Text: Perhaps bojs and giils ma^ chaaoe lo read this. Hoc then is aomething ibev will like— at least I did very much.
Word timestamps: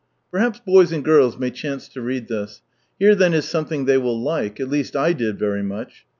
Perhaps 0.31 0.59
bojs 0.67 0.91
and 0.91 1.05
giils 1.05 1.35
ma^ 1.37 1.51
chaaoe 1.53 1.95
lo 1.95 2.01
read 2.01 2.27
this. 2.27 2.63
Hoc 2.99 3.19
then 3.19 3.35
is 3.35 3.45
aomething 3.45 3.85
ibev 3.85 4.01
will 4.01 4.19
like— 4.19 4.59
at 4.59 4.67
least 4.67 4.95
I 4.95 5.13
did 5.13 5.37
very 5.37 5.61
much. 5.61 6.07